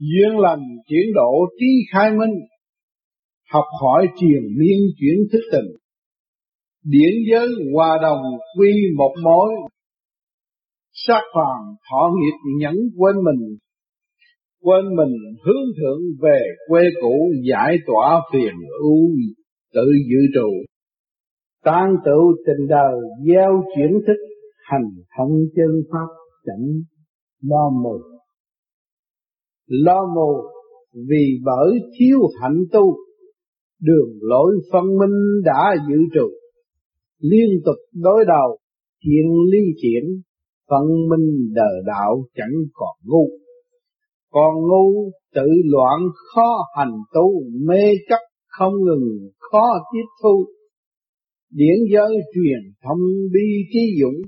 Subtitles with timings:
[0.00, 2.40] duyên lành, chuyển độ, trí khai minh,
[3.52, 5.70] học hỏi truyền miên chuyển thức tình.
[6.84, 8.22] Điển giới hòa đồng
[8.58, 9.48] quy một mối
[10.92, 13.58] sát phàm thọ nghiệp nhẫn quên mình
[14.62, 15.14] quên mình
[15.44, 19.10] hướng thượng về quê cũ giải tỏa phiền ưu
[19.74, 20.50] tự dự trụ
[21.64, 22.94] tan tựu tình đời,
[23.26, 24.16] gieo chuyển thức,
[24.64, 26.06] hành thông chân pháp
[26.46, 26.66] chẳng
[27.42, 28.00] lo một
[29.70, 30.42] lo mù,
[31.08, 32.96] vì bởi thiếu hạnh tu,
[33.80, 36.30] đường lối phân minh đã dự trù.
[37.20, 38.58] Liên tục đối đầu
[39.00, 40.04] chuyện ly chuyển
[40.70, 43.28] phân minh đời đạo chẳng còn ngu.
[44.30, 46.00] Còn ngu, tự loạn
[46.34, 50.44] khó hành tu, mê chấp không ngừng, khó tiếp thu.
[51.50, 52.98] Điển giới truyền thông
[53.32, 54.22] bi trí dũng,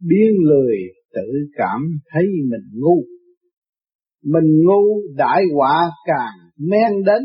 [0.00, 0.76] biên lười,
[1.14, 1.80] tự cảm
[2.12, 3.11] thấy mình ngu
[4.22, 7.22] mình ngu, đại họa càng men đến.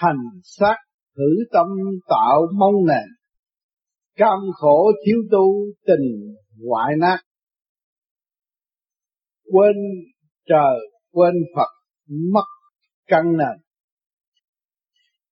[0.00, 0.76] Hành sát
[1.16, 1.66] thử tâm
[2.08, 3.08] tạo mong nền.
[4.16, 5.54] Cam khổ thiếu tu
[5.86, 6.36] tình
[6.68, 7.18] hoại nát
[9.52, 9.76] quên
[10.48, 10.78] trời,
[11.12, 11.68] quên Phật,
[12.32, 12.44] mất
[13.06, 13.62] căn nền.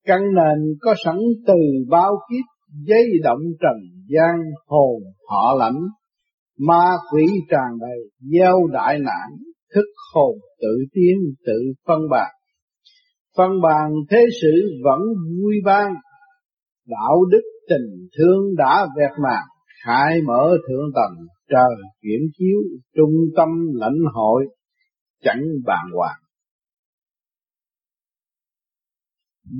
[0.04, 1.16] Căn nền có sẵn
[1.46, 1.54] từ
[1.88, 2.44] bao kiếp,
[2.86, 5.80] dây động trần gian hồn họ lãnh
[6.58, 9.28] ma quỷ tràn đầy, gieo đại nạn,
[9.74, 12.30] thức hồn tự tiến, tự phân bàn
[13.36, 14.52] phân bàn thế sự
[14.84, 15.00] vẫn
[15.40, 15.94] vui ban
[16.86, 19.42] đạo đức tình thương đã vẹt màn
[19.84, 22.58] khai mở thượng tầng, trời chuyển chiếu
[22.96, 24.46] trung tâm lãnh hội,
[25.22, 26.20] chẳng bàn hoàng.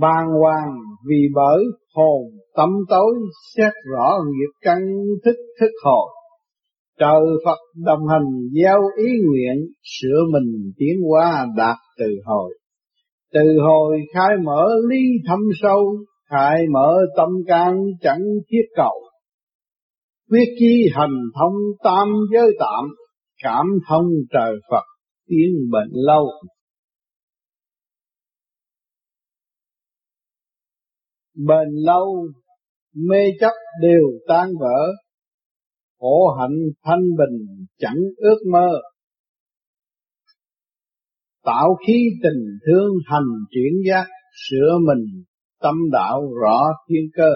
[0.00, 2.22] Bàn hoàng vì bởi hồn
[2.56, 3.14] tâm tối,
[3.56, 4.78] xét rõ nghiệp căn,
[5.24, 6.15] thức thức hồn
[6.98, 12.58] trời Phật đồng hành gieo ý nguyện sửa mình tiến hóa đạt từ hồi.
[13.32, 15.96] Từ hồi khai mở lý thâm sâu,
[16.30, 19.02] khai mở tâm can chẳng thiết cầu.
[20.30, 21.54] Quyết chi hành thông
[21.84, 22.84] tam giới tạm,
[23.42, 24.84] cảm thông trời Phật
[25.28, 26.26] tiến bệnh lâu.
[31.34, 32.28] Bền lâu,
[32.94, 34.92] mê chấp đều tan vỡ
[36.06, 38.68] khổ hạnh thanh bình chẳng ước mơ.
[41.44, 44.06] Tạo khí tình thương hành chuyển giác,
[44.48, 45.24] sửa mình
[45.60, 47.30] tâm đạo rõ thiên cơ.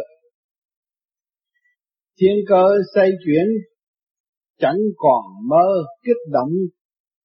[2.20, 2.64] Thiên cơ
[2.94, 3.46] xây chuyển,
[4.58, 6.52] chẳng còn mơ kích động.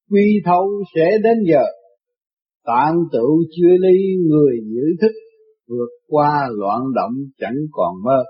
[0.09, 1.65] Quy thâu sẽ đến giờ,
[2.65, 3.97] tạng tự chưa ly
[4.29, 5.13] người giữ thức,
[5.67, 8.23] vượt qua loạn động chẳng còn mơ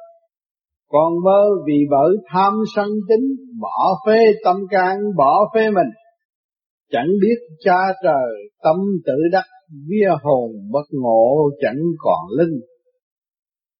[0.89, 5.91] còn mơ vì bởi tham sân tính bỏ phê tâm can, bỏ phê mình.
[6.91, 8.75] Chẳng biết cha trời, tâm
[9.05, 9.45] tự đắc,
[9.89, 12.59] vía hồn bất ngộ chẳng còn linh.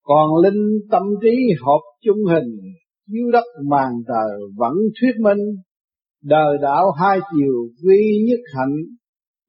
[0.04, 2.58] Còn linh tâm trí hợp chung hình,
[3.08, 5.46] chiếu đất màn trời vẫn thuyết minh.
[6.24, 8.76] Đời đạo hai chiều duy nhất hạnh,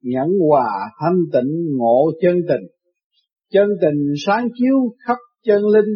[0.03, 0.69] nhẫn hòa
[0.99, 2.67] thanh tịnh ngộ chân tình.
[3.51, 5.95] Chân tình sáng chiếu khắp chân linh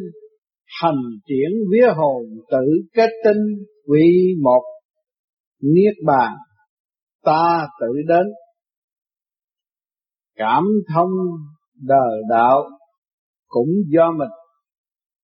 [0.81, 4.61] hành triển vía hồn tự kết tinh quy một.
[5.61, 6.37] Niết bàn,
[7.23, 8.27] ta tự đến.
[10.35, 11.09] Cảm thông
[11.81, 12.63] đời đạo,
[13.47, 14.29] cũng do mình.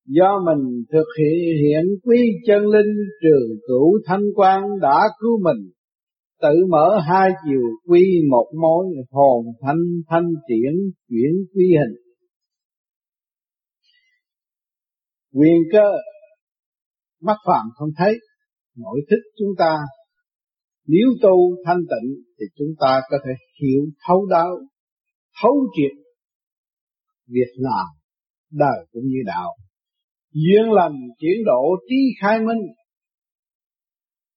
[0.08, 5.72] Do mình thực hiện hiện quy chân linh trường cửu thanh quan đã cứu mình.
[6.42, 12.07] Tự mở hai chiều quy một mối, hồn thanh thanh triển chuyển quy hình.
[15.34, 15.92] Quyền cơ,
[17.22, 18.14] mắt phàm không thấy,
[18.78, 19.76] nội thức chúng ta.
[20.88, 24.58] Nếu tu thanh tịnh thì chúng ta có thể hiểu thấu đáo,
[25.42, 25.98] thấu triệt
[27.28, 27.86] việc làm,
[28.52, 29.50] đời cũng như đạo.
[30.34, 32.62] Duyên lành, chuyển độ, trí khai minh,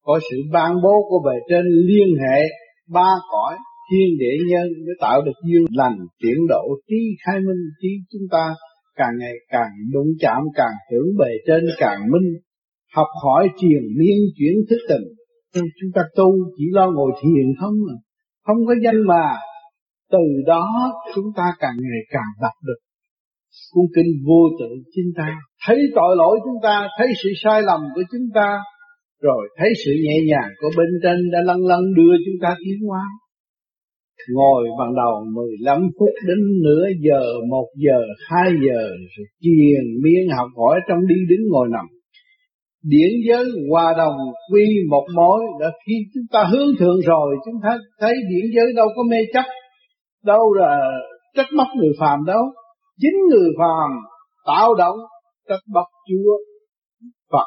[0.03, 2.42] có sự ban bố của bề trên liên hệ
[2.89, 3.57] ba cõi,
[3.91, 8.28] thiên địa nhân để tạo được duyên lành, chuyển độ, trí khai minh, trí chúng
[8.31, 8.54] ta
[8.97, 12.28] càng ngày càng đụng chạm, càng tưởng bề trên, càng minh.
[12.95, 15.04] Học hỏi truyền miên chuyển thức tình
[15.54, 17.97] chúng ta tu chỉ lo ngồi thiền không à.
[18.47, 19.27] Không có danh mà.
[20.13, 22.81] Từ đó chúng ta càng ngày càng đọc được.
[23.72, 25.39] Cuốn kinh vô tự chính ta.
[25.66, 28.59] Thấy tội lỗi chúng ta, thấy sự sai lầm của chúng ta.
[29.22, 32.89] Rồi thấy sự nhẹ nhàng của bên trên đã lăn lăn đưa chúng ta tiến
[32.89, 33.04] hóa
[34.28, 38.83] ngồi ban đầu 15 phút đến nửa giờ, một giờ, hai giờ,
[39.17, 41.87] rồi chiền miên học hỏi trong đi đứng ngồi nằm.
[42.83, 44.17] điển giới hòa đồng
[44.53, 48.72] quy một mối đã khi chúng ta hướng thượng rồi chúng ta thấy điển giới
[48.77, 49.45] đâu có mê chấp
[50.25, 50.81] đâu là
[51.37, 52.43] trách móc người phàm đâu
[53.01, 53.91] chính người phàm
[54.47, 54.97] tạo động
[55.49, 56.33] trách móc chúa
[57.33, 57.47] phật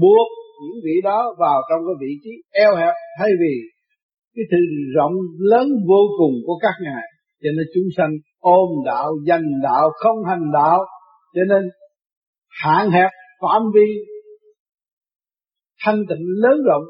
[0.00, 0.28] buộc
[0.62, 3.54] những vị đó vào trong cái vị trí eo hẹp thay vì
[4.36, 4.56] cái sự
[4.96, 7.04] rộng lớn vô cùng của các ngài
[7.42, 10.78] cho nên chúng sanh ôm đạo danh đạo không hành đạo
[11.34, 11.62] cho nên
[12.62, 13.10] hạn hẹp
[13.42, 13.86] phạm vi
[15.84, 16.84] thanh tịnh lớn rộng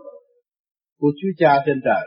[1.00, 2.04] của Chúa Cha trên trời.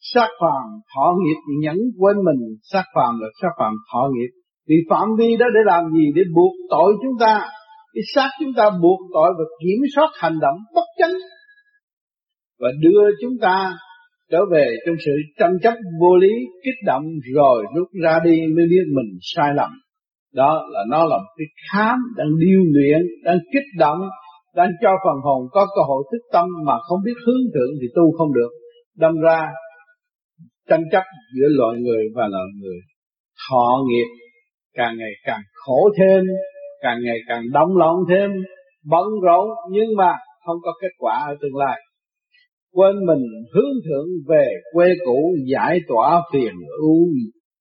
[0.00, 0.64] Sát phàm
[0.94, 4.30] thọ nghiệp nhẫn quên mình, sát phàm là sát phàm thọ nghiệp.
[4.68, 6.04] Vì phạm vi đó để làm gì?
[6.14, 7.50] Để buộc tội chúng ta.
[7.94, 11.14] Cái xác chúng ta buộc tội và kiểm soát hành động bất chánh.
[12.60, 13.76] Và đưa chúng ta
[14.30, 16.32] trở về trong sự tranh chấp vô lý,
[16.64, 17.04] kích động
[17.34, 19.70] rồi rút ra đi mới biết mình sai lầm.
[20.34, 23.98] Đó là nó là một cái khám đang điêu luyện, đang kích động,
[24.56, 27.86] đang cho phần hồn có cơ hội thức tâm mà không biết hướng thượng thì
[27.94, 28.50] tu không được.
[28.96, 29.48] Đâm ra
[30.68, 31.02] tranh chấp
[31.36, 32.78] giữa loài người và loài người.
[33.50, 34.08] Thọ nghiệp
[34.74, 36.24] càng ngày càng khổ thêm,
[36.82, 38.30] càng ngày càng đóng lòng thêm,
[38.90, 40.12] bận rộn nhưng mà
[40.46, 41.80] không có kết quả ở tương lai.
[42.72, 43.24] Quên mình
[43.54, 47.08] hướng thượng về quê cũ giải tỏa phiền ưu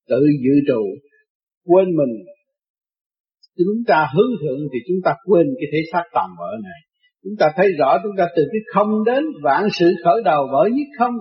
[0.09, 0.83] tự dự trụ.
[1.65, 2.13] Quên mình
[3.57, 6.79] chúng ta hướng thượng thì chúng ta quên cái thế xác tầm ở này.
[7.23, 10.71] Chúng ta thấy rõ chúng ta từ cái không đến vạn sự khởi đầu bởi
[10.71, 11.15] nhất không.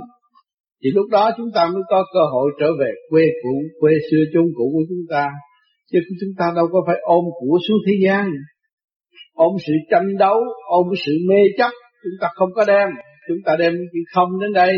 [0.83, 4.25] Thì lúc đó chúng ta mới có cơ hội trở về quê cũ, quê xưa
[4.33, 5.29] chung cũ của chúng ta.
[5.93, 8.31] Chứ chúng ta đâu có phải ôm của xuống thế gian.
[9.35, 11.71] Ôm sự tranh đấu, ôm sự mê chấp,
[12.03, 12.89] chúng ta không có đem.
[13.29, 14.73] Chúng ta đem chữ không đến đây.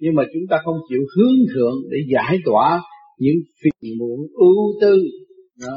[0.00, 2.80] Nhưng mà chúng ta không chịu hướng thượng để giải tỏa
[3.18, 4.96] những phiền muộn ưu tư.
[5.60, 5.74] Đó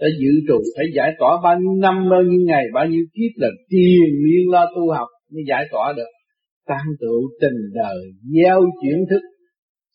[0.00, 3.42] đã dự trù phải giải tỏa bao nhiêu năm, bao nhiêu ngày, bao nhiêu kiếp
[3.42, 6.10] là tiền miên lo tu học mới giải tỏa được
[6.68, 7.98] tăng tụ tình đời,
[8.34, 9.20] gieo chuyển thức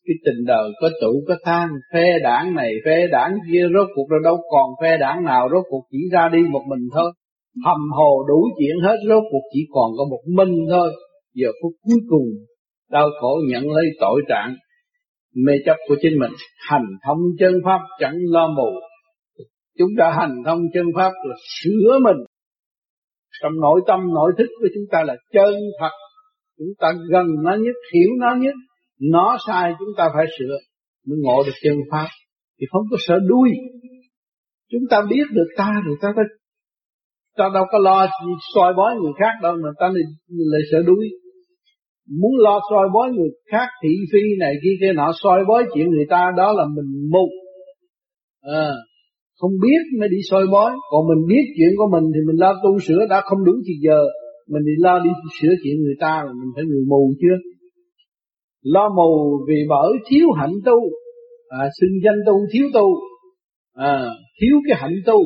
[0.06, 4.08] cái tình đời có tụ có than phe đảng này phe đảng kia, rốt cuộc
[4.10, 7.12] rồi đâu còn phe đảng nào, rốt cuộc chỉ ra đi một mình thôi
[7.66, 10.90] hầm hồ đủ chuyện hết, rốt cuộc chỉ còn có một mình thôi
[11.42, 12.26] giờ phút cuối cùng
[12.92, 14.56] đau khổ nhận lấy tội trạng
[15.36, 16.32] mê chấp của chính mình.
[16.70, 18.70] Hành thông chân pháp chẳng lo mù.
[19.78, 22.18] Chúng ta hành thông chân pháp là sửa mình.
[23.44, 25.92] Trong nội tâm nội thức của chúng ta là chân thật.
[26.58, 28.56] Chúng ta gần nó nhất hiểu nó nhất.
[29.12, 30.56] Nó sai chúng ta phải sửa.
[31.08, 32.08] Mới ngộ được chân pháp.
[32.60, 33.50] Thì không có sợ đuôi.
[34.72, 36.22] Chúng ta biết được ta rồi ta ta,
[37.38, 38.08] ta đâu có lo
[38.56, 41.10] soi bói người khác đâu mà ta lại, lại sợ đuôi
[42.22, 45.90] muốn lo soi bói người khác thị phi này kia kia nọ soi bói chuyện
[45.90, 47.26] người ta đó là mình mù.
[48.42, 48.72] À,
[49.40, 50.72] không biết mới đi soi bói.
[50.92, 53.74] Còn mình biết chuyện của mình thì mình lo tu sửa đã không đúng thì
[53.82, 54.00] giờ
[54.48, 55.10] mình đi lo đi
[55.42, 57.50] sửa chuyện người ta là mình phải người mù chưa
[58.62, 60.78] lo mù vì bởi thiếu hạnh tu.
[61.50, 62.88] À, xưng danh tu thiếu tu.
[63.74, 64.10] À,
[64.42, 65.20] thiếu cái hạnh tu.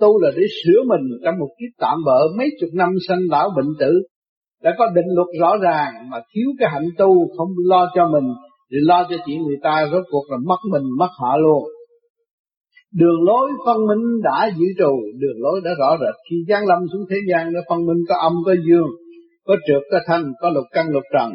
[0.00, 3.50] Tu là để sửa mình trong một kiếp tạm bỡ mấy chục năm sanh lão
[3.56, 3.92] bệnh tử
[4.64, 8.34] đã có định luật rõ ràng mà thiếu cái hạnh tu không lo cho mình
[8.70, 11.62] thì lo cho chuyện người ta rốt cuộc là mất mình mất họ luôn.
[13.00, 16.14] Đường lối phân minh đã dự trù, đường lối đã rõ rệt.
[16.30, 18.88] Khi giáng lâm xuống thế gian đã phân minh có âm có dương,
[19.46, 21.30] có trượt có thanh, có lục căn lục trần,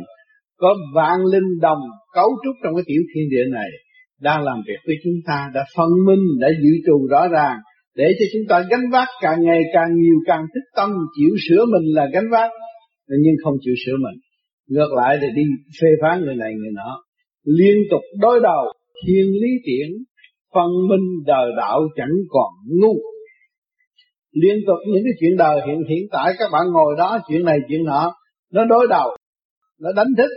[0.59, 1.81] có vạn linh đồng
[2.15, 3.69] cấu trúc trong cái tiểu thiên địa này.
[4.21, 7.57] Đang làm việc với chúng ta đã phân minh đã dự trù rõ ràng
[7.95, 11.65] để cho chúng ta gánh vác càng ngày càng nhiều càng thức tâm chịu sửa
[11.65, 12.51] mình là gánh vác
[13.23, 14.19] nhưng không chịu sửa mình.
[14.67, 15.43] Ngược lại thì đi
[15.81, 17.03] phê phán người này người nọ.
[17.43, 18.73] Liên tục đối đầu,
[19.07, 19.89] thiên lý tiễn,
[20.53, 22.95] phân minh đời đạo chẳng còn ngu.
[24.31, 27.57] Liên tục những cái chuyện đời hiện hiện tại các bạn ngồi đó, chuyện này,
[27.69, 28.13] chuyện nọ,
[28.53, 29.17] nó đối đầu,
[29.81, 30.29] nó đánh thức,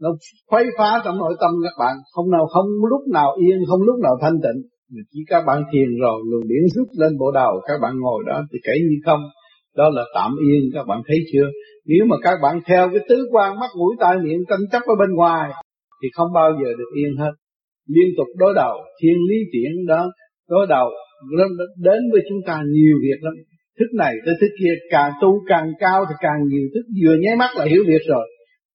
[0.00, 0.08] nó
[0.46, 1.96] khuấy phá trong nội tâm các bạn.
[2.12, 4.62] Không nào, không lúc nào yên, không lúc nào thanh tịnh.
[5.12, 8.42] Chỉ các bạn thiền rồi, luồng điển rút lên bộ đầu, các bạn ngồi đó
[8.52, 9.20] thì kể như không
[9.76, 11.48] đó là tạm yên, các bạn thấy chưa?
[11.86, 14.94] Nếu mà các bạn theo cái tứ quan mắt mũi tai miệng tranh chấp ở
[15.00, 15.50] bên ngoài,
[16.02, 17.32] thì không bao giờ được yên hết.
[17.88, 20.06] Liên tục đối đầu, thiên lý tiễn đó,
[20.48, 20.90] đối đầu
[21.82, 23.34] đến với chúng ta nhiều việc lắm.
[23.78, 27.36] Thức này tới thức kia, càng tu càng cao thì càng nhiều thức, vừa nháy
[27.36, 28.26] mắt là hiểu việc rồi.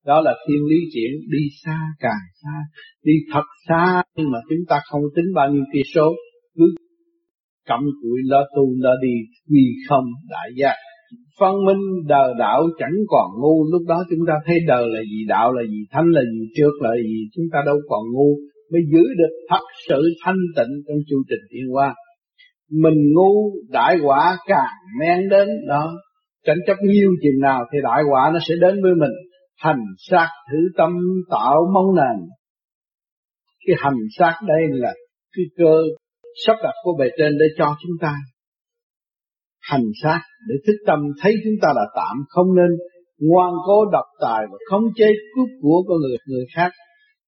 [0.06, 2.56] Đó là thiên lý chuyển, đi xa càng xa,
[3.04, 6.14] đi thật xa, nhưng mà chúng ta không tính bao nhiêu kia số.
[6.56, 6.66] Cứ
[7.68, 9.16] cầm cụi lo tu lo đi,
[9.50, 10.76] vì không đại giác
[11.40, 13.64] phân minh, đời đạo chẳng còn ngu.
[13.72, 16.72] Lúc đó chúng ta thấy đời là gì, đạo là gì, thánh là gì, trước
[16.82, 18.30] là gì, chúng ta đâu còn ngu.
[18.72, 21.96] Mới giữ được thật sự thanh tịnh trong chu trình thiên qua
[22.72, 25.92] mình ngu, đại quả càng men đến đó.
[26.46, 29.12] Tranh chấp nhiều chừng nào thì đại quả nó sẽ đến với mình.
[29.58, 30.92] Hành sát thử tâm
[31.32, 32.28] tạo mong nền.
[33.68, 34.94] Cái hành sát đây là
[35.36, 35.74] cái cơ
[36.46, 38.14] sắp đặt của bề trên để cho chúng ta
[39.70, 42.78] hành xác để thức tâm thấy chúng ta là tạm không nên
[43.20, 46.72] ngoan cố độc tài và khống chế cướp của con người người khác.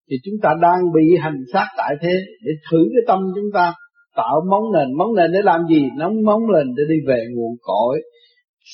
[0.10, 2.14] Thì chúng ta đang bị hành xác tại thế
[2.46, 3.74] để thử cái tâm chúng ta,
[4.16, 4.98] tạo móng nền.
[4.98, 5.82] Móng nền để làm gì?
[5.98, 8.02] Nóng móng lên để đi về nguồn cội.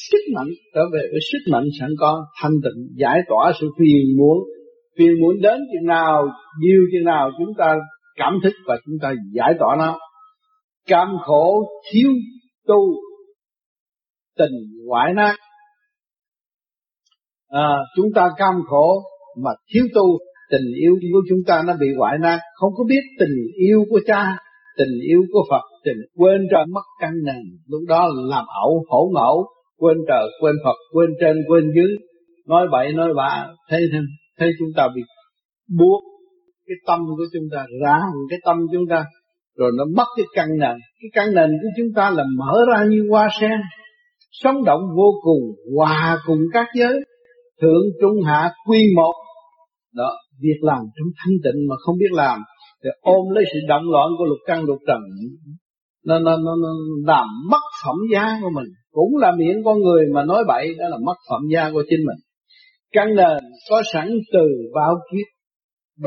[0.10, 4.18] Sức mạnh, trở về với sức mạnh sẵn có, thanh tịnh, giải tỏa sự phiền
[4.18, 4.38] muộn.
[4.98, 6.28] Phiền muộn đến chừng nào,
[6.62, 7.76] nhiều chừng nào chúng ta
[8.16, 10.00] cảm thức và chúng ta giải tỏa nó.
[10.88, 12.10] Cam khổ thiếu
[12.68, 12.96] tu
[14.40, 15.36] tình ngoại nát
[17.48, 19.04] à, chúng ta cam khổ
[19.44, 20.04] mà thiếu tu
[20.52, 23.36] tình yêu của chúng ta nó bị ngoại nát không có biết tình
[23.68, 24.38] yêu của cha
[24.80, 27.44] tình yêu của Phật tình quên trời mất căn nền.
[27.68, 31.92] Lúc đó làm ẩu hổ ngẫu quên trời quên Phật quên trên quên dưới.
[32.48, 34.02] Nói bậy nói bạ thấy thấy,
[34.40, 35.02] thấy chúng ta bị
[35.78, 36.04] buộc
[36.68, 39.06] cái tâm của chúng ta ra cái tâm chúng ta.
[39.58, 40.78] Rồi nó mất cái căn nền.
[41.02, 43.60] Cái căn nền của chúng ta là mở ra như hoa sen
[44.32, 45.42] sống động vô cùng
[45.76, 47.00] hòa cùng các giới
[47.62, 49.14] thượng trung hạ quy một.
[49.94, 52.40] Đó việc làm trong thanh tịnh mà không biết làm
[52.84, 55.00] thì ôm lấy sự động loạn của lục căn lục trần
[56.06, 56.70] nó, nó, nó, nó
[57.06, 58.66] làm mất phẩm giá của mình.
[58.92, 62.00] Cũng là miệng con người mà nói bậy đó là mất phẩm giá của chính
[62.00, 62.18] mình.
[62.92, 63.38] Căn nền
[63.70, 65.28] có sẵn từ bao kiếp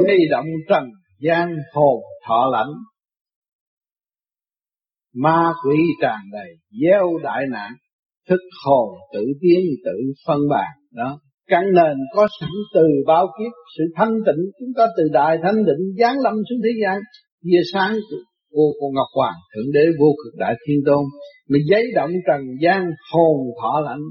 [0.07, 0.85] gây động trần
[1.21, 2.73] gian hồn thọ lãnh.
[5.15, 6.49] Ma quỷ tràn đầy
[6.83, 7.73] gieo đại nạn
[8.29, 11.19] thức hồn tự tiến tự phân bàn đó.
[11.49, 15.65] Căn nền có sẵn từ bao kiếp, sự thanh tịnh, chúng ta từ đại thanh
[15.65, 17.01] định giáng lâm xuống thế gian,
[17.45, 17.97] về sáng
[18.51, 21.05] của cô Ngọc Hoàng, thượng đế vô cực đại thiên tôn.
[21.51, 24.03] Mà giấy động trần gian hồn thọ lãnh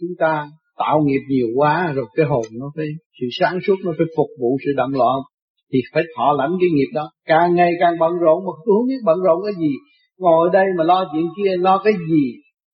[0.00, 0.48] chúng ta
[0.78, 2.86] tạo nghiệp nhiều quá rồi cái hồn nó phải,
[3.20, 5.18] sự sáng suốt nó phải phục vụ sự động loạn,
[5.72, 7.10] thì phải thọ lãnh cái nghiệp đó.
[7.26, 9.72] Càng ngày càng bận rộn, mà tôi không biết bận rộn cái gì.
[10.18, 12.24] Ngồi đây mà lo chuyện kia, lo cái gì?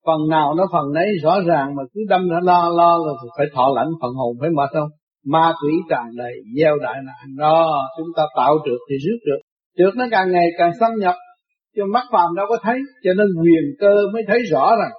[0.06, 3.46] Phần nào nó phần nấy rõ ràng mà cứ đâm ra lo lo là phải
[3.54, 4.88] thọ lãnh phần hồn, phải mệt không?
[5.26, 7.36] Ma quỷ tràn đầy, gieo đại nạn.
[7.38, 9.40] Đó, chúng ta tạo trượt thì rước trượt
[9.78, 11.14] trượt nó càng ngày càng xâm nhập
[11.76, 14.92] cho mắt phàm đâu có thấy, cho nên quyền cơ mới thấy rõ rằng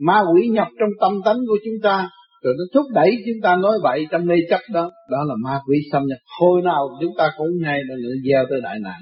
[0.00, 2.08] ma quỷ nhập trong tâm tánh của chúng ta,
[2.42, 4.90] rồi nó thúc đẩy chúng ta nói vậy trong mê chấp đó.
[5.10, 6.18] Đó là ma quỷ xâm nhập.
[6.40, 7.94] Hồi nào chúng ta cũng ngay là
[8.28, 9.00] gieo tới đại nạn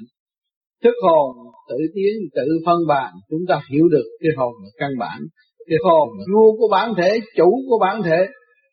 [0.83, 1.37] thức hồn
[1.69, 5.19] tự tiến, tự phân bàn, chúng ta hiểu được cái hồn là căn bản.
[5.69, 8.27] Cái hồn vua của bản thể, chủ của bản thể.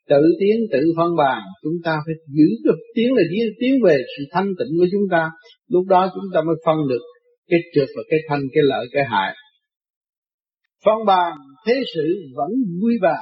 [0.09, 3.97] Tự tiến, tự phân bàn, chúng ta phải giữ được tiến là tiến tiến về
[4.17, 5.31] sự thanh tịnh của chúng ta.
[5.69, 7.01] Lúc đó chúng ta mới phân được
[7.49, 9.35] cái trượt và cái thanh, cái lợi, cái hại.
[10.85, 12.03] Phân bàn, thế sự
[12.35, 12.49] vẫn
[12.81, 13.17] vui vẻ.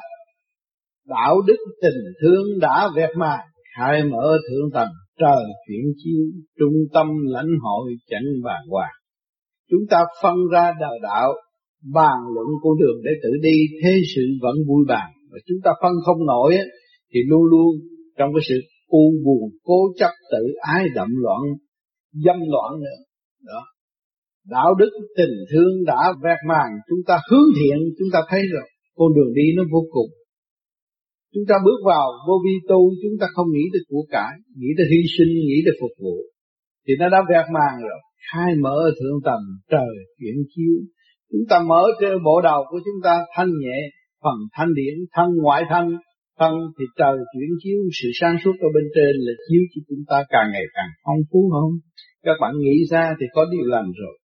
[1.07, 3.45] Đạo đức tình thương đã vẹt mài,
[3.77, 6.23] khai mở thượng tầng trời chuyển chiếu
[6.59, 8.95] trung tâm lãnh hội chẳng bàn hoàng.
[9.69, 11.33] Chúng ta phân ra đời đạo,
[11.93, 15.09] bàn luận con đường để tự đi, thế sự vẫn vui bàn.
[15.31, 16.53] Và chúng ta phân không nổi
[17.13, 17.69] thì luôn luôn
[18.17, 18.55] trong cái sự
[18.87, 20.43] u buồn, cố chấp, tự
[20.75, 21.41] ái, đậm loạn,
[22.13, 22.99] dâm loạn nữa.
[23.47, 23.61] Đó.
[24.47, 28.67] Đạo đức, tình thương đã vẹt màn chúng ta hướng thiện, chúng ta thấy rồi,
[28.95, 30.09] con đường đi nó vô cùng
[31.33, 34.69] chúng ta bước vào vô vi tu, chúng ta không nghĩ tới của cải, nghĩ
[34.77, 36.17] tới hy sinh, nghĩ tới phục vụ.
[36.85, 37.99] Thì nó đã vẹt màn rồi.
[38.29, 40.75] Khai mở thượng tầng trời chuyển chiếu.
[41.31, 43.77] Chúng ta mở cái bộ đầu của chúng ta thanh nhẹ,
[44.23, 45.85] phần thanh điển, thân ngoại thân
[46.39, 47.79] thân thì trời chuyển chiếu.
[48.01, 51.21] Sự sáng suốt ở bên trên là chiếu cho chúng ta càng ngày càng phong
[51.31, 51.69] phú hơn.
[52.25, 54.15] Các bạn nghĩ ra thì có điều lành rồi.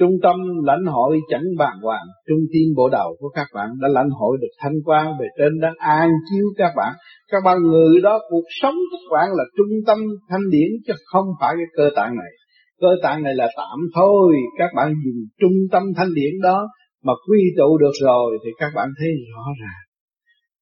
[0.00, 3.88] Trung tâm lãnh hội chẳng bàn hoàng, trung tim bộ đầu của các bạn đã
[3.88, 6.92] lãnh hội được thanh quan về trên đang an chiếu các bạn.
[7.30, 9.98] Các bạn người đó cuộc sống các bạn là trung tâm
[10.30, 12.32] thanh điển chứ không phải cái cơ tạng này.
[12.80, 16.68] Cơ tạng này là tạm thôi, các bạn dùng trung tâm thanh điển đó
[17.04, 19.82] mà quy tụ được rồi thì các bạn thấy rõ ràng.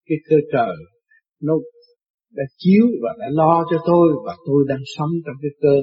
[0.09, 0.77] Cái cơ trời
[1.43, 1.55] nó
[2.37, 5.75] đã chiếu và đã lo cho tôi và tôi đang sống trong cái cơ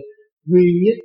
[0.46, 0.98] duy nhất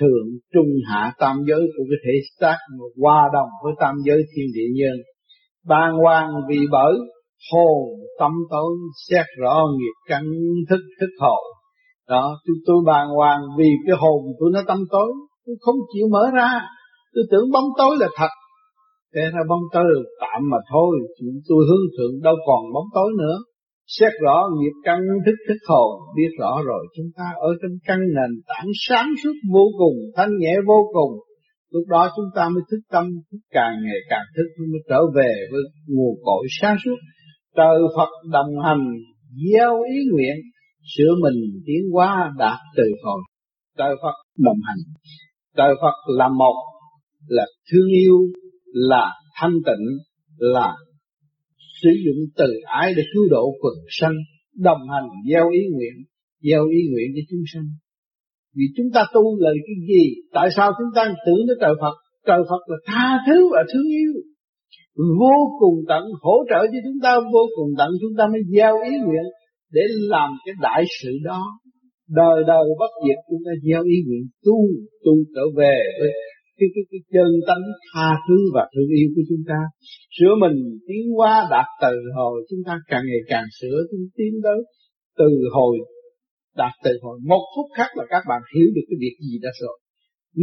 [0.00, 2.58] thượng trung hạ tam giới của cái thể xác
[3.02, 4.96] hòa đồng với tam giới thiên địa nhân.
[5.66, 6.94] Ban quan vì bởi
[7.52, 8.72] hồn tâm tối
[9.08, 10.22] xét rõ nghiệp căn
[10.68, 11.42] thức thức hồn
[12.08, 15.12] đó, tôi tôi bàn hoàng vì cái hồn tôi nó tâm tối,
[15.46, 16.60] tôi không chịu mở ra.
[17.14, 18.32] Tôi tưởng bóng tối là thật.
[19.14, 22.88] Thế ra bóng tối là tạm mà thôi, chúng tôi hướng thượng đâu còn bóng
[22.94, 23.36] tối nữa.
[23.98, 26.86] Xét rõ nghiệp căn thức thức hồn, biết rõ rồi.
[26.96, 31.12] Chúng ta ở trong căn nền tảng sáng suốt vô cùng, thanh nhẹ vô cùng,
[31.72, 35.32] lúc đó chúng ta mới thức tâm thức càng ngày càng thức mới trở về
[35.52, 36.96] với nguồn cội sáng suốt.
[37.56, 38.84] Trời Phật đồng hành
[39.52, 40.36] gieo ý nguyện
[40.96, 43.20] sửa mình tiến hóa đạt từ hồi.
[43.78, 44.78] Trời Phật đồng hành.
[45.56, 46.54] Trời Phật là một
[47.28, 48.16] là thương yêu
[48.64, 49.86] là thanh tịnh
[50.38, 50.74] là
[51.82, 52.48] sử dụng từ
[52.80, 54.16] ái để cứu độ quần sanh,
[54.66, 55.96] đồng hành gieo ý nguyện,
[56.42, 57.68] gieo ý nguyện cho chúng sanh.
[58.56, 60.04] Vì chúng ta tu là cái gì?
[60.36, 61.94] Tại sao chúng ta tưởng tới trời Phật?
[62.28, 64.12] Trời Phật là tha thứ và thương yêu.
[65.20, 68.74] Vô cùng tận hỗ trợ cho chúng ta, vô cùng tận chúng ta mới gieo
[68.90, 69.26] ý nguyện
[69.72, 71.42] để làm cái đại sự đó.
[72.08, 74.58] Đời đời bất diệt chúng ta gieo ý nguyện tu
[75.04, 76.10] tu trở về với
[76.62, 79.60] cái cái cái chân tánh tha thứ và thương yêu của chúng ta.
[80.16, 84.32] Sửa mình, tiến hóa đạt từ hồi chúng ta càng ngày càng sửa chúng tiến
[84.46, 84.58] tới
[85.20, 85.74] từ hồi
[86.56, 87.16] đạt từ hồi.
[87.30, 89.78] Một phút khác là các bạn hiểu được cái việc gì đã rồi.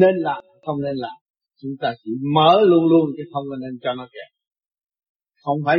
[0.02, 1.18] Nên làm, không nên làm.
[1.62, 4.30] Chúng ta chỉ mở luôn luôn chứ không nên cho nó kẹt.
[5.44, 5.78] Không phải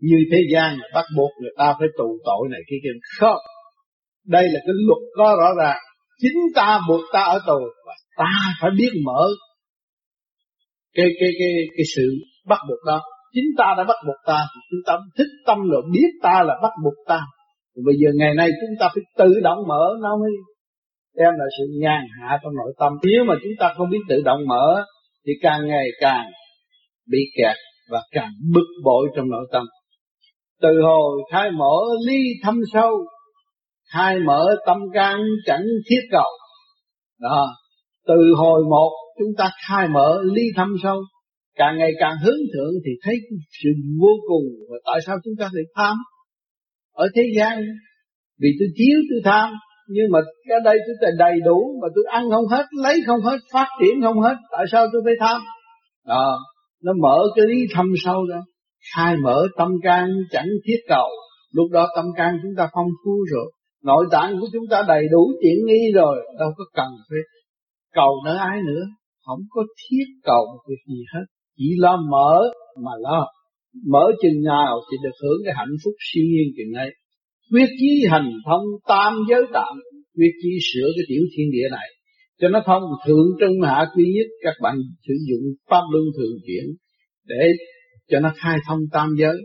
[0.00, 2.94] như thế gian bắt buộc người ta phải tù tội này kia kia.
[3.18, 3.42] Không.
[4.26, 5.80] Đây là cái luật có rõ ràng.
[6.22, 9.28] Chính ta buộc ta ở tù và ta phải biết mở
[10.98, 12.06] cái cái cái cái sự
[12.48, 13.02] bắt buộc đó
[13.34, 14.40] chính ta đã bắt buộc ta
[14.70, 17.20] chúng ta thích tâm rồi biết ta là bắt buộc ta.
[17.86, 20.30] Bây giờ ngày nay chúng ta phải tự động mở nó mới
[21.16, 22.92] đem lại sự nhàn hạ trong nội tâm.
[23.04, 24.84] Nếu mà chúng ta không biết tự động mở
[25.26, 26.26] thì càng ngày càng
[27.10, 27.56] bị kẹt
[27.90, 29.64] và càng bực bội trong nội tâm.
[30.62, 31.76] Từ hồi khai mở
[32.06, 32.90] ly thâm sâu,
[33.92, 36.30] khai mở tâm can chẳng thiết cầu.
[37.20, 37.48] Đó.
[38.06, 41.02] Từ hồi một chúng ta khai mở ly thâm sâu.
[41.56, 43.14] Càng ngày càng hướng thượng thì thấy
[43.62, 43.70] sự
[44.00, 44.44] vô cùng.
[44.70, 45.96] Và tại sao chúng ta lại tham?
[46.92, 47.62] Ở thế gian,
[48.40, 49.54] vì tôi thiếu tôi tham.
[49.88, 53.38] Nhưng mà cái đây tôi đầy đủ, mà tôi ăn không hết, lấy không hết,
[53.52, 54.34] phát triển không hết.
[54.52, 55.40] Tại sao tôi phải tham?
[56.06, 56.38] Đó,
[56.82, 58.40] nó mở cái lý thâm sâu ra.
[58.94, 61.08] Khai mở tâm can chẳng thiết cầu.
[61.52, 63.52] Lúc đó tâm can chúng ta phong phú rồi.
[63.84, 66.16] Nội tạng của chúng ta đầy đủ tiện nghi rồi.
[66.38, 67.18] Đâu có cần phải
[67.94, 68.82] cầu nữa ai nữa
[69.28, 71.24] không có thiết cầu một việc gì hết.
[71.58, 72.34] Chỉ lo mở
[72.84, 73.26] mà lo.
[73.92, 76.90] Mở chừng nào thì được hưởng cái hạnh phúc siêu nhiên chừng ấy.
[77.50, 79.74] Quyết chí hành thông tam giới tạm
[80.16, 81.88] quyết chí sửa cái tiểu thiên địa này.
[82.40, 86.36] Cho nó thông thượng trung hạ quy nhất, các bạn sử dụng pháp luân thường
[86.46, 86.64] chuyển
[87.26, 87.44] để
[88.10, 89.36] cho nó khai thông tam giới.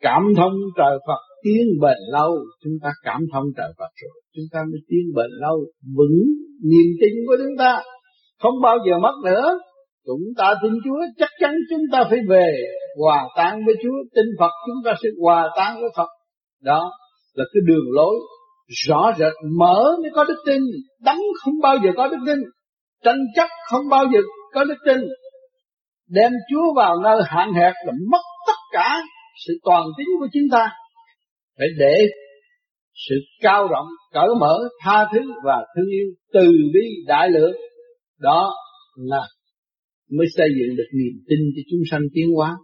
[0.00, 2.32] Cảm thông trời Phật, tiến bền lâu.
[2.64, 4.16] Chúng ta cảm thông trời Phật rồi.
[4.34, 5.56] Chúng ta mới tiến bền lâu.
[5.96, 6.18] Vững
[6.70, 7.82] niềm tin của chúng ta
[8.44, 9.58] không bao giờ mất nữa.
[10.06, 12.52] Chúng ta tin Chúa, chắc chắn chúng ta phải về
[13.00, 13.98] hòa tan với Chúa.
[14.14, 16.08] Tin Phật, chúng ta sẽ hòa tan với Phật.
[16.62, 16.90] Đó
[17.34, 18.14] là cái đường lối
[18.86, 20.60] rõ rệt, mở mới có đức tin.
[21.00, 22.38] Đắng không bao giờ có đức tin.
[23.04, 24.20] Tranh chấp không bao giờ
[24.54, 25.00] có đức tin.
[26.10, 29.02] Đem Chúa vào nơi hạn hẹp là mất tất cả
[29.46, 30.70] sự toàn tính của chúng ta.
[31.58, 32.06] Phải để
[33.08, 37.56] sự cao rộng, cởi mở tha thứ và thương yêu từ bi đại lượng
[38.24, 38.50] đó
[38.96, 39.22] là
[40.10, 42.56] mới xây dựng được niềm tin cho chúng sanh tiến hóa.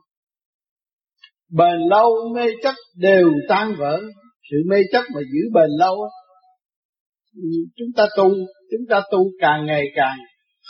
[1.59, 4.01] Bền lâu mê chấp đều tan vỡ.
[4.51, 5.97] Sự mê chấp mà giữ bền lâu
[7.77, 8.29] chúng ta tu
[8.71, 10.19] chúng ta tu càng ngày càng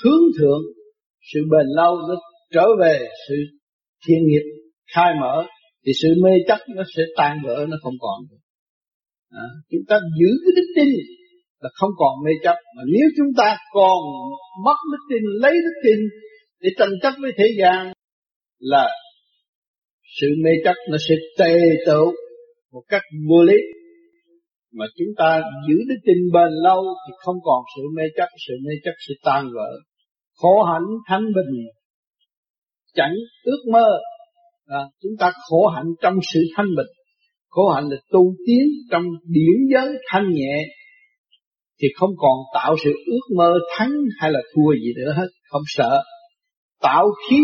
[0.05, 0.63] hướng thượng.
[1.33, 2.15] Sự bền lâu nó
[2.55, 3.35] trở về sự
[4.07, 4.43] thiên nghiệp
[4.95, 5.47] khai mở
[5.87, 8.37] thì sự mê chấp nó sẽ tan vỡ nó không còn nữa.
[9.31, 10.89] À, chúng ta giữ cái đức tin
[11.61, 12.57] là không còn mê chấp.
[12.77, 13.99] Mà nếu chúng ta còn
[14.65, 15.99] mất đức tin lấy đức tin
[16.61, 17.93] để tranh chấp với thế gian
[18.59, 18.89] là
[20.21, 22.13] sự mê chấp nó sẽ tê tụ
[22.73, 23.57] một cách vô lý.
[24.73, 28.55] Mà chúng ta giữ đức tin bền lâu thì không còn sự mê chấp sự
[28.67, 29.71] mê chấp sẽ tan vỡ.
[30.37, 31.67] Khổ hạnh thanh bình
[32.95, 33.87] chẳng ước mơ.
[34.67, 36.87] À, chúng ta khổ hạnh trong sự thanh bình.
[37.49, 40.65] Khổ hạnh là tu tiến trong điển giới thanh nhẹ
[41.83, 45.27] thì không còn tạo sự ước mơ thắng hay là thua gì nữa hết.
[45.51, 46.03] Không sợ.
[46.81, 47.37] Tạo khí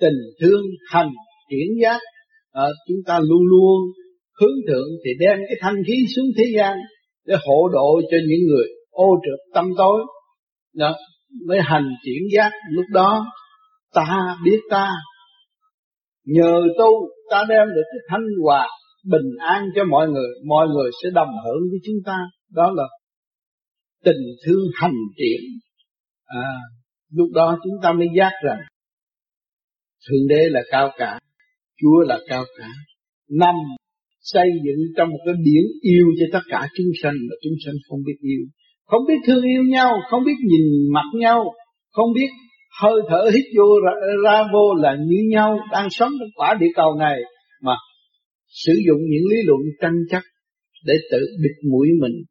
[0.00, 1.10] tình thương hành
[1.50, 2.00] chuyển giác.
[2.52, 3.80] À, chúng ta luôn luôn
[4.40, 6.76] hướng thượng thì đem cái thanh khí xuống thế gian
[7.26, 10.04] để hộ độ cho những người ô trượt tâm tối.
[10.74, 10.96] Đó
[11.46, 12.50] mới hành chuyển giác.
[12.72, 13.26] Lúc đó
[13.94, 14.90] ta biết ta.
[16.26, 18.68] Nhờ tu ta đem được cái thanh hòa
[19.10, 20.28] bình an cho mọi người.
[20.46, 22.18] Mọi người sẽ đồng hưởng với chúng ta.
[22.54, 22.84] Đó là
[24.04, 25.40] tình thương hành triển.
[26.24, 26.50] À,
[27.12, 28.60] lúc đó chúng ta mới giác rằng
[30.08, 31.18] thượng đế là cao cả
[31.80, 32.68] chúa là cao cả.
[33.30, 33.54] Năm
[34.20, 37.74] xây dựng trong một cái biển yêu cho tất cả chúng sanh mà chúng sanh
[37.88, 38.40] không biết yêu.
[38.84, 41.44] Không biết thương yêu nhau không biết nhìn mặt nhau
[41.90, 42.28] không biết
[42.80, 43.92] hơi thở hít vô ra,
[44.24, 47.18] ra vô là như nhau đang sống trong quả địa cầu này
[47.62, 47.72] mà
[48.48, 50.22] sử dụng những lý luận tranh chấp
[50.84, 52.22] để tự bịt mũi mình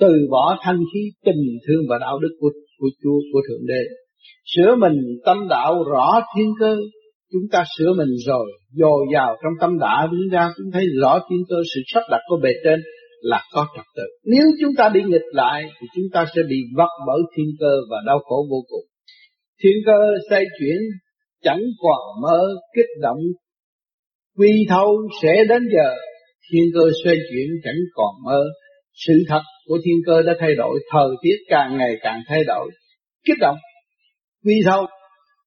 [0.00, 3.82] từ bỏ thanh khí, tình thương và đạo đức của của Chúa, của Thượng Đế.
[4.54, 6.76] Sửa mình tâm đạo rõ thiên cơ,
[7.32, 11.20] chúng ta sửa mình rồi, dồi dào trong tâm đạo, chúng ta chúng thấy rõ
[11.30, 12.80] thiên cơ, sự sắp đặt của bề trên
[13.20, 14.02] là có trật tự.
[14.24, 17.72] Nếu chúng ta đi nghịch lại, thì chúng ta sẽ bị vấp bởi thiên cơ
[17.90, 18.86] và đau khổ vô cùng.
[19.62, 19.98] Thiên cơ
[20.30, 20.78] xoay chuyển,
[21.42, 22.40] chẳng còn mơ,
[22.76, 23.18] kích động,
[24.38, 25.94] quy thâu, sẽ đến giờ.
[26.52, 28.44] Thiên cơ xoay chuyển, chẳng còn mơ
[29.06, 32.70] sự thật của thiên cơ đã thay đổi, thời tiết càng ngày càng thay đổi.
[33.24, 33.56] Kích động,
[34.44, 34.86] quy thâu,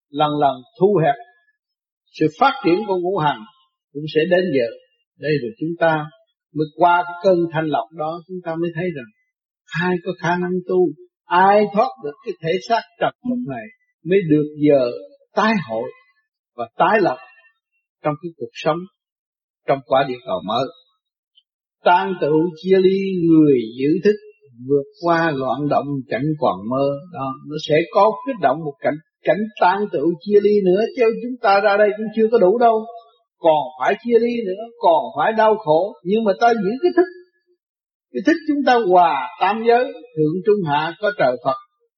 [0.09, 1.15] lần lần thu hẹp.
[2.19, 3.39] Sự phát triển của ngũ hành
[3.93, 4.67] cũng sẽ đến giờ.
[5.19, 6.05] Đây rồi chúng ta
[6.55, 9.05] mới qua cái cơn thanh lọc đó, chúng ta mới thấy rằng
[9.81, 10.87] ai có khả năng tu,
[11.25, 13.65] ai thoát được cái thể xác trật vật này
[14.05, 14.91] mới được giờ
[15.35, 15.89] tái hội
[16.55, 17.17] và tái lập
[18.03, 18.77] trong cái cuộc sống,
[19.67, 20.65] trong quả địa cầu mới
[21.83, 24.15] tan tự chia ly người giữ thức,
[24.69, 26.85] vượt qua loạn động cảnh còn mơ.
[27.13, 31.05] Đó, nó sẽ có kích động một cảnh cảnh tan tự chia ly nữa, chứ
[31.23, 32.85] chúng ta ra đây cũng chưa có đủ đâu.
[33.39, 35.93] Còn phải chia ly nữa, còn phải đau khổ.
[36.03, 37.07] Nhưng mà ta giữ cái thức.
[38.13, 41.55] Cái thức chúng ta hòa tam giới, thượng trung hạ, có trời Phật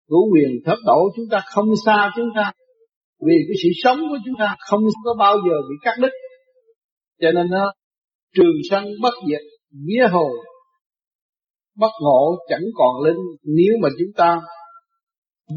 [0.10, 2.52] cửu quyền thất độ chúng ta không xa chúng ta.
[3.28, 6.12] Vì cái sự sống của chúng ta không có bao giờ bị cắt đứt.
[7.22, 7.74] Cho nên nó
[8.36, 9.42] trường sanh bất diệt
[9.74, 10.32] nghĩa hồn.
[11.78, 14.42] Bất ngộ chẳng còn linh, nếu mà chúng ta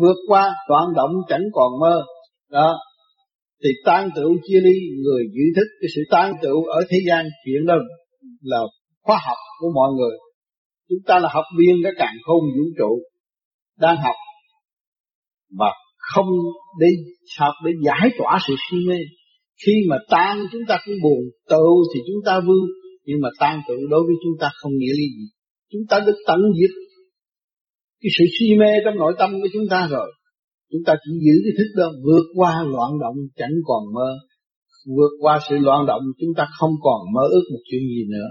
[0.01, 2.03] vượt qua đoạn động chẳng còn mơ,
[2.51, 2.79] đó,
[3.65, 4.75] thì tan tựu chia ly,
[5.05, 7.75] người giữ thức, cái sự tan tựu ở thế gian chuyện đó
[8.43, 8.59] là
[9.03, 10.19] khoa học của mọi người.
[10.89, 12.99] Chúng ta là học viên cái càng khôn vũ trụ,
[13.79, 14.15] đang học
[15.59, 16.29] và không
[16.81, 16.89] đi,
[17.39, 18.97] học để giải tỏa sự si mê.
[19.67, 22.61] Khi mà tan chúng ta cũng buồn tựu thì chúng ta vui
[23.07, 25.27] nhưng mà tan tự đối với chúng ta không nghĩa lý gì.
[25.73, 26.73] Chúng ta được tận diệt.
[28.03, 30.13] Cái sự si mê trong nội tâm của chúng ta rồi.
[30.73, 34.11] Chúng ta chỉ giữ cái thức đó vượt qua loạn động chẳng còn mơ.
[34.97, 38.29] Vượt qua sự loạn động, chúng ta không còn mơ ước một chuyện gì nữa.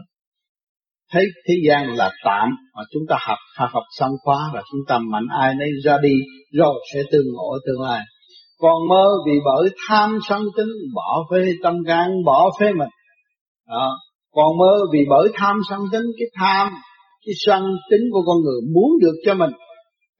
[1.11, 4.81] Thấy thế gian là tạm mà chúng ta học học học xong khóa và chúng
[4.87, 6.13] ta mạnh ai nấy ra đi,
[6.51, 8.01] rồi sẽ tương ngộ tương lai.
[8.57, 12.89] Còn mơ vì bởi tham sân tính, bỏ phê tâm can, bỏ phê mình.
[13.67, 13.97] Đó
[14.35, 16.67] còn mơ vì bởi tham sân tính, cái tham,
[17.25, 19.51] cái sân tính của con người muốn được cho mình.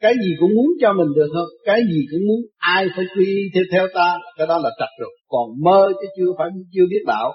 [0.01, 3.49] Cái gì cũng muốn cho mình được hơn cái gì cũng muốn, ai phải quy
[3.53, 5.11] theo theo ta, cái đó là trật rồi.
[5.27, 7.33] Còn mơ chứ chưa phải, chưa biết đạo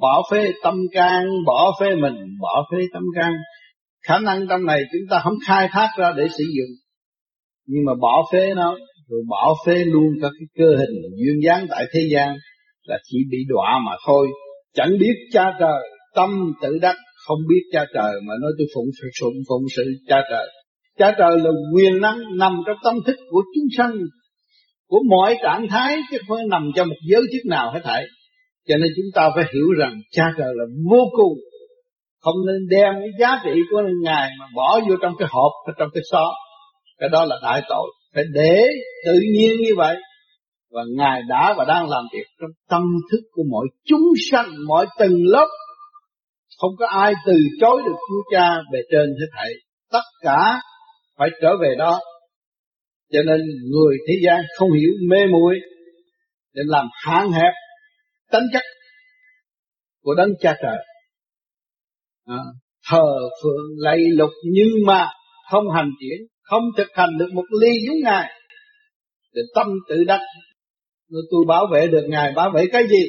[0.00, 3.32] bỏ phê tâm can, bỏ phê mình, bỏ phê tâm can.
[4.06, 6.72] Khả năng trong này chúng ta không khai thác ra để sử dụng.
[7.66, 8.76] Nhưng mà bỏ phê nó,
[9.08, 12.36] rồi bỏ phê luôn các cái cơ hình duyên dáng tại thế gian
[12.82, 14.28] là chỉ bị đọa mà thôi.
[14.74, 15.82] Chẳng biết cha trời
[16.14, 16.96] tâm tự đắc,
[17.26, 20.46] không biết cha trời mà nói tôi phụng sự, phụng phụng sự cha trời.
[20.98, 23.94] Cha trời là quyền năng nằm trong tâm thức của chúng sanh,
[24.88, 28.04] của mọi trạng thái, chứ không phải nằm trong một giới chức nào hết thảy.
[28.68, 31.38] Cho nên chúng ta phải hiểu rằng cha trời là vô cùng.
[32.20, 35.88] Không nên đem cái giá trị của ngài mà bỏ vô trong cái hộp trong
[35.94, 36.32] cái xó.
[36.98, 37.88] Cái đó là đại tội.
[38.14, 38.62] Phải để
[39.06, 39.96] tự nhiên như vậy.
[40.72, 44.86] Và ngài đã và đang làm việc trong tâm thức của mọi chúng sanh, mọi
[44.98, 45.46] tầng lớp
[46.62, 49.48] không có ai từ chối được Chúa Cha về trên thế thảy.
[49.92, 50.60] Tất cả
[51.18, 52.00] phải trở về đó.
[53.12, 55.54] Cho nên người thế gian không hiểu mê muội
[56.54, 57.52] để làm hạn hẹp
[58.32, 58.62] tính chất
[60.02, 60.76] của đấng cha trời.
[62.26, 62.38] À,
[62.90, 63.04] thờ
[63.42, 65.08] phượng lạy lục nhưng mà
[65.50, 68.30] không hành triển không thực hành được một ly giống ngài.
[69.34, 70.20] Để tâm tự đắc
[71.10, 73.06] tôi bảo vệ được ngài bảo vệ cái gì?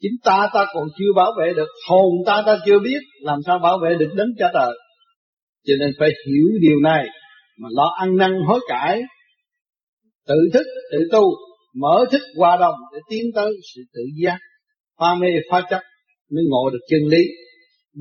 [0.00, 1.68] Chính ta ta còn chưa bảo vệ được.
[1.88, 3.00] Hồn ta ta chưa biết.
[3.22, 4.78] Làm sao bảo vệ được đến cha trời?
[5.66, 7.06] Cho nên phải hiểu điều này.
[7.58, 9.02] Mà lo ăn năn hối cải.
[10.26, 11.22] Tự thức, tự tu.
[11.80, 14.38] Mở thức hòa đồng để tiến tới sự tự giác.
[15.00, 15.80] Pha mê, pha chấp
[16.30, 17.22] mới ngộ được chân lý.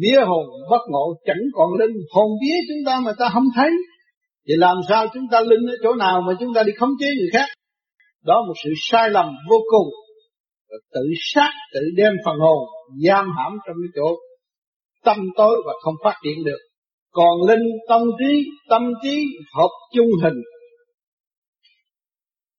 [0.02, 1.96] Vía hồn bất ngộ chẳng còn linh.
[2.12, 3.70] Hồn vía chúng ta mà ta không thấy.
[4.48, 7.08] Thì làm sao chúng ta linh ở chỗ nào mà chúng ta đi khống chế
[7.08, 7.48] người khác?
[8.24, 9.88] Đó một sự sai lầm vô cùng
[10.94, 11.02] tự
[11.34, 12.68] sát tự đem phần hồn
[13.06, 14.18] giam hãm trong cái chỗ
[15.06, 16.60] tâm tối và không phát triển được.
[17.12, 20.42] Còn linh tâm trí tâm trí hợp chung hình.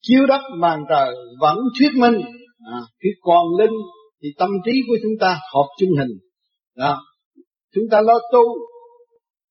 [0.03, 2.21] Chiếu đất màn trời vẫn thuyết minh.
[2.73, 3.77] À, khi còn linh
[4.23, 6.19] thì tâm trí của chúng ta hợp chung hình.
[6.77, 6.99] Đó.
[7.75, 8.43] chúng ta lo tu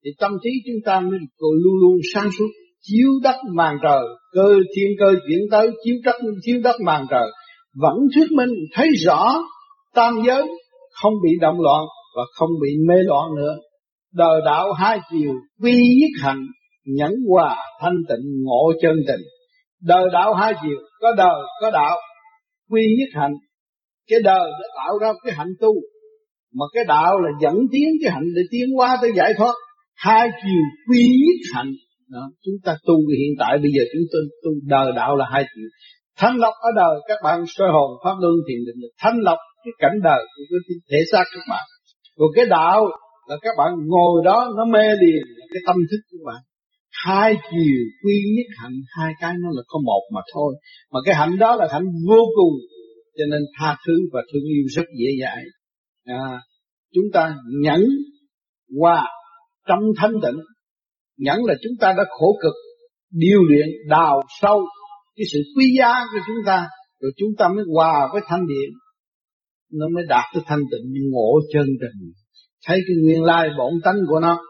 [0.03, 2.47] thì tâm trí chúng ta mới luôn luôn sáng suốt.
[2.81, 7.29] Chiếu đất màn trời cơ thiên cơ chuyển tới chiếu đất chiếu đất màn trời
[7.81, 9.43] vẫn thuyết minh, thấy rõ
[9.95, 10.47] tam giới,
[11.01, 11.83] không bị động loạn
[12.15, 13.55] và không bị mê loạn nữa.
[14.13, 16.45] Đời đạo hai chiều, quy nhất hạnh,
[16.85, 19.21] nhẫn hòa, thanh tịnh, ngộ chân tình.
[19.81, 21.97] Đời đạo hai chiều, có đời, có đạo,
[22.69, 23.33] quy nhất hạnh.
[24.09, 25.73] Cái đời đã tạo ra cái hạnh tu,
[26.53, 29.53] mà cái đạo là dẫn tiến cái hạnh để tiến qua tới giải thoát.
[29.95, 31.71] Hai chiều, quy nhất hạnh.
[32.09, 35.43] Đó, chúng ta tu hiện tại, bây giờ chúng tôi tu, đời đạo là hai
[35.55, 35.69] chiều
[36.17, 39.71] thanh lọc ở đời các bạn soi hồn pháp luân thiền định thanh lọc cái
[39.79, 41.65] cảnh đời của cái thể xác các bạn.
[42.17, 42.85] Rồi cái đạo
[43.27, 46.41] là các bạn ngồi đó nó mê liền cái tâm thức của bạn.
[47.05, 50.55] Hai chiều quy nhất hạnh hai cái nó là có một mà thôi.
[50.91, 52.53] Mà cái hạnh đó là hạnh vô cùng
[53.17, 55.43] cho nên tha thứ và thương yêu rất dễ dãi.
[56.05, 56.41] À,
[56.93, 57.83] chúng ta nhẫn
[58.79, 59.07] qua
[59.67, 60.39] trong thanh tịnh.
[61.17, 62.53] Nhẫn là chúng ta đã khổ cực
[63.11, 64.61] điều luyện đào sâu
[65.17, 66.67] cái sự quý giá của chúng ta,
[66.99, 68.69] rồi chúng ta mới hòa với thanh điện.
[69.73, 72.11] Nó mới đạt tới thanh tịnh ngộ chân tình.
[72.65, 74.41] Thấy cái nguyên lai bổn tánh của nó.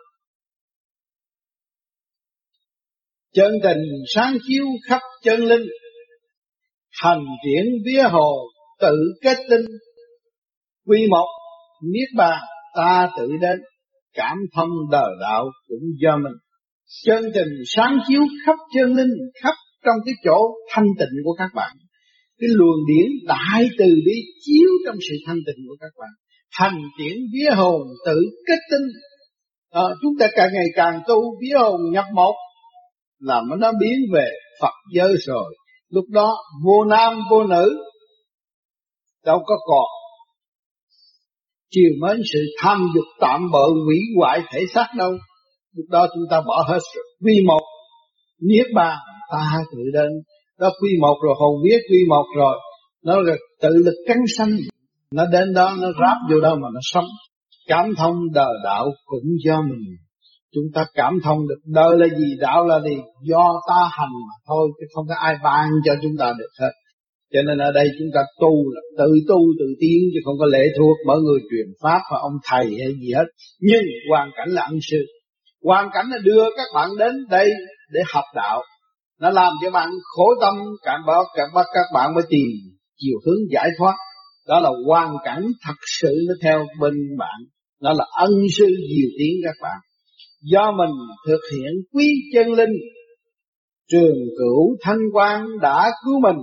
[3.33, 3.77] Chân tình
[4.15, 5.67] sáng chiếu khắp chân linh.
[6.91, 8.49] Hành triển vía hồ,
[8.79, 9.65] tự kết tinh.
[10.85, 11.27] Quy một
[11.83, 12.39] niết bàn,
[12.75, 13.59] ta tự đến.
[14.13, 16.33] Cảm thông đời đạo cũng do mình.
[17.03, 19.53] Chân tình sáng chiếu khắp chân linh, khắp
[19.87, 20.37] trong cái chỗ
[20.71, 21.77] thanh tịnh của các bạn.
[22.39, 26.09] Cái luồng điển đại từ bi chiếu trong sự thanh tịnh của các bạn.
[26.57, 28.87] Thành triển vía hồn tự kết tinh.
[29.71, 32.33] À, chúng ta càng ngày càng tu vía hồn nhập một
[33.19, 34.29] là nó biến về
[34.61, 35.55] Phật giới rồi.
[35.89, 37.75] Lúc đó vô nam vô nữ
[39.25, 39.87] đâu có còn.
[41.71, 45.11] Chiều mến sự tham dục tạm bợ hủy hoại thể xác đâu.
[45.75, 47.03] Lúc đó chúng ta bỏ hết rồi.
[47.23, 47.76] Quy một
[48.41, 48.97] niết bàn,
[49.31, 50.09] ta tự đến
[50.59, 52.57] đó quy một rồi, hồn vía quy một rồi.
[53.05, 54.57] Nó là tự lực cánh sanh.
[55.13, 57.05] Nó đến đó, nó ráp vô đó mà nó sống.
[57.67, 59.83] Cảm thông đời đạo cũng do mình.
[60.53, 62.97] Chúng ta cảm thông được đời là gì, đạo là gì?
[63.21, 66.71] Do ta hành mà thôi, chứ không có ai ban cho chúng ta được hết.
[67.33, 70.45] Cho nên ở đây chúng ta tu là tự tu tự tiến, chứ không có
[70.45, 73.25] lệ thuộc bởi người truyền pháp và ông thầy hay gì hết.
[73.59, 75.05] Nhưng hoàn cảnh là ân sư
[75.67, 77.49] hoàn cảnh nó đưa các bạn đến đây
[77.91, 78.61] để học đạo.
[79.21, 82.47] Nó làm cho bạn khổ tâm cảm báo cảm bắt các bạn mới tìm
[82.97, 83.95] chiều hướng giải thoát.
[84.47, 87.39] Đó là hoàn cảnh thật sự nó theo bên bạn.
[87.81, 89.77] Đó là ân sư diệu tiến các bạn.
[90.41, 90.91] Do mình
[91.27, 92.73] thực hiện quý chân linh
[93.91, 96.37] trường cửu thanh quan đã cứu mình.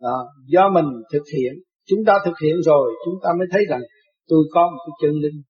[0.00, 1.52] Đó, do mình thực hiện
[1.88, 3.80] chúng ta thực hiện rồi chúng ta mới thấy rằng
[4.28, 5.42] tôi có một cái chân linh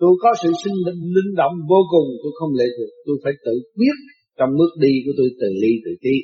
[0.00, 0.74] tôi có sự sinh
[1.14, 3.96] linh, động vô cùng tôi không lệ thuộc tôi phải tự biết
[4.38, 6.16] trong bước đi của tôi từ ly từ tí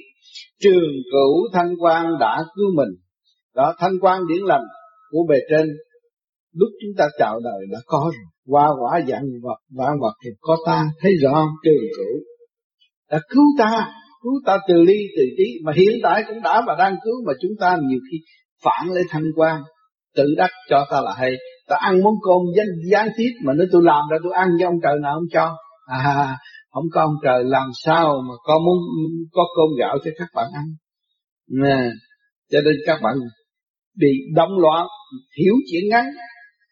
[0.63, 2.93] trường cửu thanh quan đã cứu mình.
[3.55, 4.65] Đó thanh quan điển lành
[5.11, 5.67] của bề trên
[6.53, 8.27] lúc chúng ta chào đời đã có rồi.
[8.47, 12.15] Qua quả dạng vật vạn vật thì có ta thấy rõ trường cửu
[13.11, 16.75] đã cứu ta cứu ta từ ly từ tí mà hiện tại cũng đã và
[16.79, 18.19] đang cứu mà chúng ta nhiều khi
[18.65, 19.63] phản lấy thanh quan
[20.17, 21.33] tự đắc cho ta là hay
[21.69, 24.67] ta ăn món cơm gián, gián tiếp mà nếu tôi làm ra tôi ăn với
[24.67, 25.57] ông trời nào không cho?
[25.87, 26.37] À
[26.73, 28.79] không có ông trời làm sao mà có muốn
[29.33, 30.65] có cơm gạo cho các bạn ăn?
[31.63, 31.91] Nè
[32.51, 33.15] cho nên các bạn
[33.99, 34.87] bị động loạn
[35.39, 36.05] hiểu chuyện ngắn.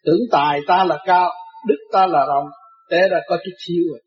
[0.05, 1.31] Tưởng tài ta là cao
[1.67, 2.45] đức ta là rộng.
[2.91, 4.01] Té ra có chút xíu rồi.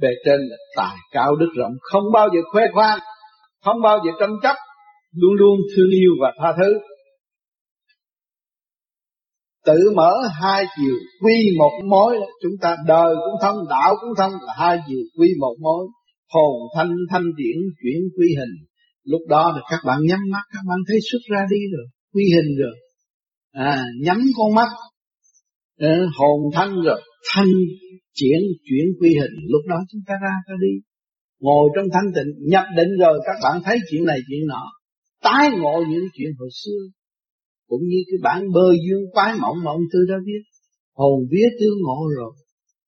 [0.00, 1.72] Bề trên là tài cao đức rộng.
[1.80, 2.98] Không bao giờ khoe khoang
[3.64, 4.56] không bao giờ tranh chấp.
[5.14, 6.78] Luôn luôn thương yêu và tha thứ
[9.68, 14.32] tự mở hai chiều quy một mối chúng ta đời cũng thông đạo cũng thông
[14.46, 15.86] là hai chiều quy một mối.
[16.34, 18.54] Hồn thanh thanh điển chuyển quy hình.
[19.04, 22.24] Lúc đó thì các bạn nhắm mắt các bạn thấy xuất ra đi rồi quy
[22.34, 22.74] hình rồi.
[23.52, 24.68] À nhắm con mắt.
[25.78, 27.00] À, hồn thanh rồi
[27.34, 27.52] thanh
[28.14, 29.34] chuyển chuyển quy hình.
[29.48, 30.74] Lúc đó chúng ta ra ra đi.
[31.40, 34.64] Ngồi trong thanh tịnh nhập định rồi các bạn thấy chuyện này chuyện nọ.
[35.22, 36.97] Tái ngộ những chuyện hồi xưa
[37.68, 40.42] cũng như cái bản bơ dương quái mộng mà ông tư đã viết.
[40.94, 42.32] Hồn vía tương ngộ rồi,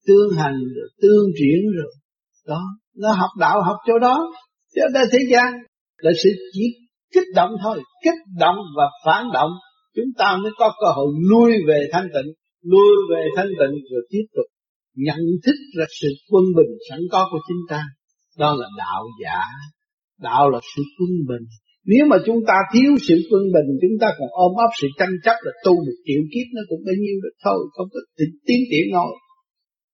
[0.07, 1.93] tương hành rồi, tương triển rồi.
[2.47, 2.63] Đó,
[2.97, 4.19] nó học đạo học chỗ đó.
[4.75, 5.53] Chứ ở thế gian
[5.97, 6.63] là sự chỉ
[7.15, 9.51] kích động thôi, kích động và phản động.
[9.97, 14.03] Chúng ta mới có cơ hội lui về thanh tịnh, lui về thanh tịnh rồi
[14.11, 14.47] tiếp tục
[14.97, 17.83] nhận thức ra sự quân bình sẵn có của chúng ta.
[18.39, 19.41] Đó là đạo giả.
[20.21, 21.47] Đạo là sự quân bình
[21.85, 25.15] nếu mà chúng ta thiếu sự quân bình, chúng ta còn ôm ấp sự tranh
[25.25, 28.01] chấp là tu một triệu kiếp nó cũng bấy nhiêu được thôi, không có
[28.47, 29.13] tiến triển nổi.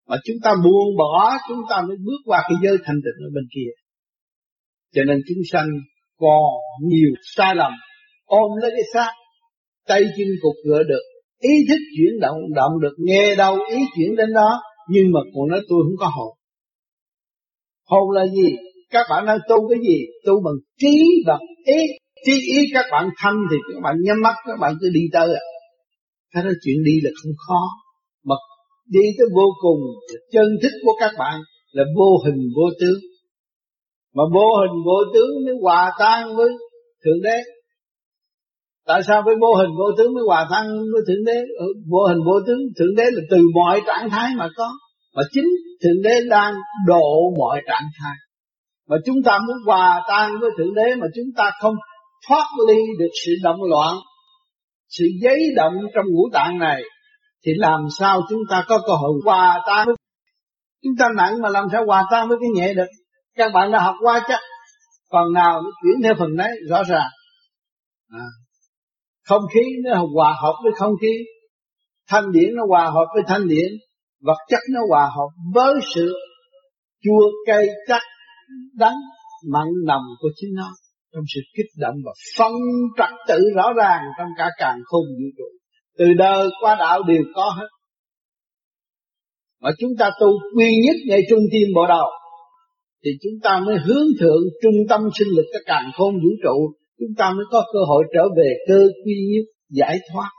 [0.10, 3.30] Mà chúng ta buông bỏ, chúng ta mới bước qua cái giới thanh tịnh ở
[3.36, 3.72] bên kia.
[4.94, 5.68] Cho nên chúng sanh
[6.18, 6.44] còn
[6.90, 7.72] nhiều sai lầm,
[8.26, 9.12] ôm lấy cái xác,
[9.88, 11.04] tay chân cục gỡ được,
[11.40, 15.48] ý thức chuyển động động được, nghe đâu ý chuyển đến đó, nhưng mà còn
[15.50, 16.38] nói tôi không có hồn.
[17.86, 18.56] Hồn là gì?
[18.92, 19.98] Các bạn đang tu cái gì?
[20.26, 21.82] Tu bằng trí và ý.
[22.26, 25.28] Trí ý các bạn thanh thì các bạn nhắm mắt các bạn cứ đi tới
[25.28, 25.46] à
[26.36, 27.62] cái đó chuyện đi là không khó.
[28.28, 28.36] Mà
[28.90, 29.80] đi tới vô cùng
[30.32, 33.00] chân thức của các bạn là vô hình vô tướng.
[34.16, 36.50] Mà vô hình vô tướng mới hòa tan với
[37.06, 37.38] thượng đế.
[38.88, 41.40] Tại sao với vô hình vô tướng mới hòa tan với thượng đế?
[41.60, 44.70] Ừ, vô hình vô tướng thượng đế là từ mọi trạng thái mà có.
[45.16, 45.50] Mà chính
[45.84, 46.54] thượng đế đang
[46.88, 48.16] độ mọi trạng thái
[48.88, 51.76] mà chúng ta muốn hòa tan với thượng đế mà chúng ta không
[52.28, 53.96] thoát ly được sự động loạn,
[54.90, 56.84] sự giấy động trong ngũ tạng này,
[57.46, 59.96] thì làm sao chúng ta có cơ hội hòa tan với
[60.84, 62.88] chúng ta nặng mà làm sao hòa tan với cái nhẹ được?
[63.36, 64.40] Các bạn đã học qua chắc.
[65.12, 67.10] Phần nào nó chuyển theo phần đấy, rõ ràng.
[68.12, 68.26] À.
[69.28, 71.14] không khí nó hòa hợp với không khí.
[72.10, 73.72] Thanh điển nó hòa hợp với thanh điển.
[74.22, 76.14] Vật chất nó hòa hợp với sự
[77.04, 78.02] chua cay chắc
[78.74, 78.96] đắng
[79.52, 80.70] mặn nồng của chính nó.
[81.14, 82.52] Trong sự kích động và phân
[82.98, 85.44] trật tự rõ ràng trong cả càng khôn vũ trụ.
[85.98, 87.68] Từ đời qua đạo đều có hết.
[89.62, 92.08] Mà chúng ta tu quy nhất ngay trung tim bộ đầu,
[93.04, 96.74] thì chúng ta mới hướng thượng trung tâm sinh lực các càng khôn vũ trụ.
[97.00, 100.30] Chúng ta mới có cơ hội trở về cơ quy nhất, giải thoát.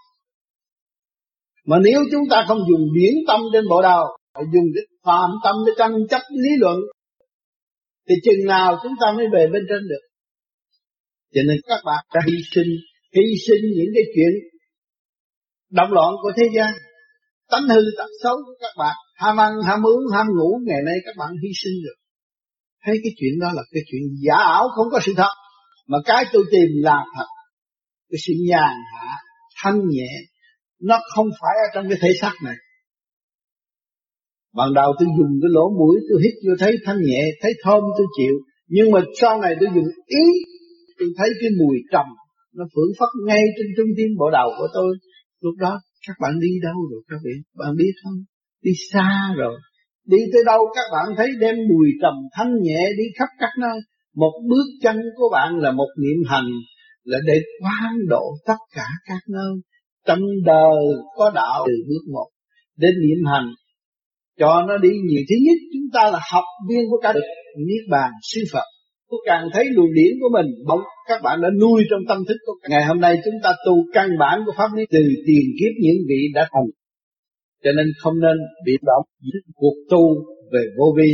[1.67, 5.31] Mà nếu chúng ta không dùng điển tâm trên bộ đầu, phải dùng cái phạm
[5.45, 6.79] tâm để tranh chấp lý luận
[8.09, 10.05] thì chừng nào chúng ta mới về bên trên được.
[11.35, 12.71] Cho nên các bạn đã hy sinh
[13.17, 14.33] hy sinh những cái chuyện
[15.71, 16.71] động loạn của thế gian.
[17.51, 20.95] Tánh hư tật xấu của các bạn, ham ăn, ham uống, ham ngủ, ngày nay
[21.05, 21.99] các bạn hy sinh được.
[22.85, 25.35] Thấy cái chuyện đó là cái chuyện giả ảo, không có sự thật.
[25.87, 27.27] Mà cái tôi tìm là thật.
[28.11, 29.17] Cái sự nhàn hạ,
[29.63, 30.09] thanh nhẹ,
[30.81, 32.55] nó không phải ở trong cái thể xác này
[34.57, 37.83] ban đầu tôi dùng cái lỗ mũi, tôi hít vô thấy thanh nhẹ, thấy thơm,
[37.99, 38.35] tôi chịu.
[38.69, 40.25] Nhưng mà sau này tôi dùng ý,
[40.99, 42.07] tôi thấy cái mùi trầm,
[42.57, 44.91] nó phưởng phất ngay trên trung tim bộ đầu của tôi.
[45.45, 47.35] Lúc đó, các bạn đi đâu rồi các vị?
[47.59, 48.19] Bạn biết không?
[48.63, 49.57] Đi xa rồi.
[50.07, 53.79] Đi tới đâu các bạn thấy đem mùi trầm thanh nhẹ đi khắp các nơi.
[54.15, 56.51] Một bước chân của bạn là một niệm hành,
[57.05, 59.53] là để quán độ tất cả các nơi.
[60.07, 60.81] Trong đời
[61.17, 62.29] có đạo từ bước một
[62.77, 63.47] đến niệm hành
[64.39, 67.13] cho nó đi nhiều thứ nhất, chúng ta là học viên của cả
[67.69, 68.67] niết bàn, sư Phật.
[69.11, 72.37] Tôi càng thấy luồng điển của mình bỗng các bạn đã nuôi trong tâm thức
[72.47, 75.73] của ngày hôm nay chúng ta tu căn bản của pháp lý, từ tiền kiếp
[75.83, 76.71] những vị đã thành.
[77.65, 79.07] Cho nên không nên bị động
[79.55, 80.03] cuộc tu
[80.53, 81.13] về vô vi,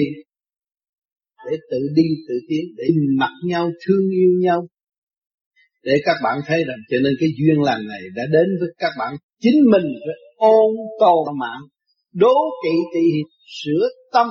[1.50, 2.84] để tự đi, tự tiến, để
[3.18, 4.66] mặc nhau, thương yêu nhau.
[5.84, 8.92] Để các bạn thấy rằng cho nên cái duyên lành này đã đến với các
[8.98, 11.62] bạn, chính mình phải ôn tồn mạng
[12.12, 13.06] đố kỵ tỳ
[13.62, 14.26] sửa tâm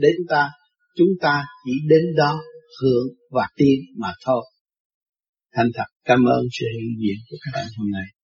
[0.00, 0.50] để chúng ta.
[0.96, 2.40] Chúng ta chỉ đến đó
[2.82, 4.42] hưởng và tiên mà thôi.
[5.54, 8.19] Thành thật, cảm ơn sự hiện diện của các bạn hôm nay.